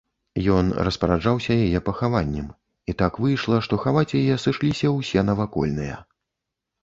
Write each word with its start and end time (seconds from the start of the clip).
Ён 0.59 0.69
распараджаўся 0.85 1.57
яе 1.65 1.79
пахаваннем, 1.89 2.47
і 2.93 2.95
так 3.01 3.19
выйшла, 3.25 3.59
што 3.67 3.79
хаваць 3.85 4.15
яе 4.21 4.37
сышліся 4.45 4.87
ўсе 4.97 5.19
навакольныя. 5.29 5.99